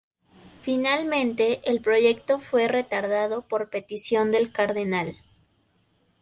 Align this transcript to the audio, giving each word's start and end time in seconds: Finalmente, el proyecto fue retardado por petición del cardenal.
Finalmente, 0.61 1.61
el 1.69 1.79
proyecto 1.79 2.39
fue 2.39 2.67
retardado 2.67 3.43
por 3.47 3.69
petición 3.69 4.31
del 4.31 4.51
cardenal. 4.51 5.13